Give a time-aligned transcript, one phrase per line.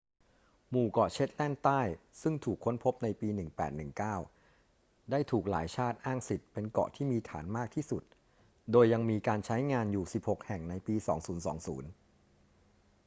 [0.69, 1.81] หมู่เกาะเชตแลนด์ใต้
[2.21, 3.27] ซึ่งถูกค้นพบในปี
[4.19, 8.03] 1819ได้ถูกหลายชาติอ้างสิทธิ์ เป็นเกาะที่มีฐานมากที่สุด
[8.71, 10.95] โดยยังมีการใช้งานอยู่ 16 แห่งในปี
[11.85, 11.93] 2020